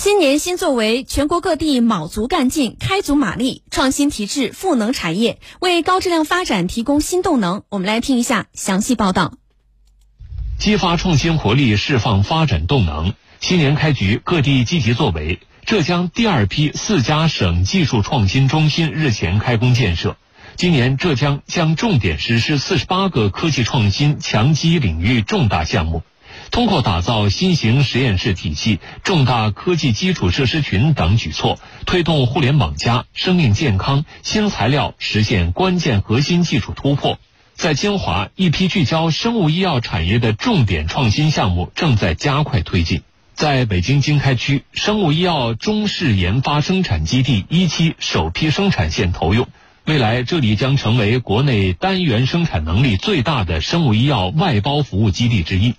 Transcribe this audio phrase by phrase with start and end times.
[0.00, 7.64] 新年新作为，全国各地卯足干劲，开足马力，创新提质赋能产业，为高质量发展提供新动能。
[7.68, 9.34] 我们来听一下详细报道。
[10.56, 13.12] 激发创新活力，释放发展动能。
[13.40, 15.40] 新年开局，各地积极作为。
[15.66, 20.16] 浙江第二批四家省技术创新中心日前开工建设。
[20.54, 26.04] 今年，浙江将重点实施四十八个科技创新强基领域重大项目。
[26.50, 37.18] 通过打造新型实验室体系、重大科技基础设施群等举措，推动互联网加、生命健康、新材料实现关键核心技术突破。
[37.54, 43.02] 在金华，一批聚焦生物医药产业的重点创新项目正在加快推进。
[43.34, 49.46] 在北京经开区，生物医药中试研发生产基地一期首批生产线投用，
[49.84, 55.74] 未来这里将成为国内单元生产能力最大的生物医药外包服务基地之一。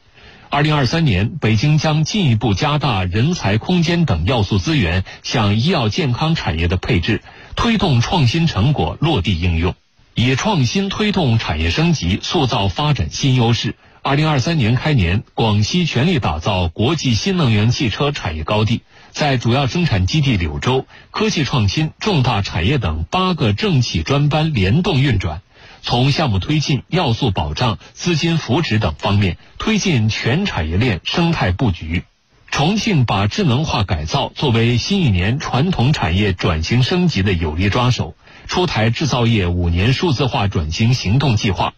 [0.52, 7.22] 二零二三年，北京将进一步加大人才、空间等要素资源向医药健康产业的配置，
[7.56, 9.76] 推动创新成果落地应用，
[10.16, 13.76] 以创新推动产业升级，塑造发展新优势。
[14.02, 25.42] 二零二三年开年，广西全力打造国际新能源汽车产业高地，在主要生产基地柳州，科技创新、重大产业等八个政企专班联动运转。
[25.82, 32.04] 从项目推进、要素保障、资金扶持等方面推进全产业链生态布局。
[32.52, 38.16] 重庆把智能化改造作为新一年传统产业转型升级的有力抓手，
[38.48, 41.74] 出台制造业五年数字化转型行动计划。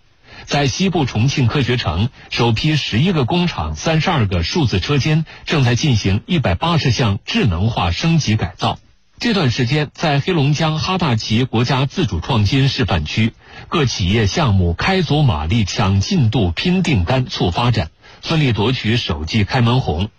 [0.46, 8.80] 在西部重庆科学城，首批十一个工厂、三十二个数字车间正在进行一百八十项智能化升级改造。
[9.22, 13.34] 这段时间，在黑龙江哈大旗国家自主创新示范区。
[13.70, 17.92] 各企业项目开足马力抢进度、拼订单、促发展，
[18.24, 20.10] 奋力夺取首季开门红。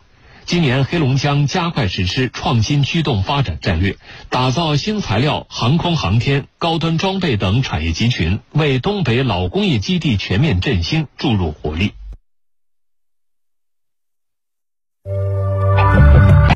[0.44, 3.96] 今年黑龙江加快实施创新驱动发展战略，
[4.28, 11.90] 打造新材料、航空航天、高端装备等产业集群，为东北老工业基地全面振兴注入活力。